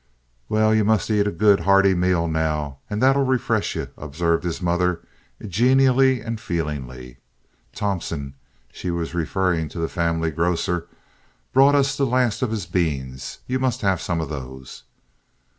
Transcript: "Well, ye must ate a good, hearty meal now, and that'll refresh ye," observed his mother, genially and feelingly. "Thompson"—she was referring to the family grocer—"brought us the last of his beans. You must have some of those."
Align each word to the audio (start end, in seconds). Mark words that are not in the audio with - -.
"Well, 0.49 0.73
ye 0.73 0.81
must 0.81 1.11
ate 1.11 1.27
a 1.27 1.31
good, 1.31 1.59
hearty 1.59 1.93
meal 1.93 2.27
now, 2.27 2.79
and 2.89 3.03
that'll 3.03 3.23
refresh 3.23 3.75
ye," 3.75 3.85
observed 3.97 4.43
his 4.43 4.59
mother, 4.59 5.03
genially 5.47 6.21
and 6.21 6.41
feelingly. 6.41 7.17
"Thompson"—she 7.75 8.89
was 8.89 9.13
referring 9.13 9.69
to 9.69 9.77
the 9.79 9.87
family 9.87 10.31
grocer—"brought 10.31 11.75
us 11.75 11.95
the 11.95 12.07
last 12.07 12.41
of 12.41 12.49
his 12.49 12.65
beans. 12.65 13.41
You 13.45 13.59
must 13.59 13.81
have 13.81 14.01
some 14.01 14.19
of 14.21 14.29
those." 14.29 14.85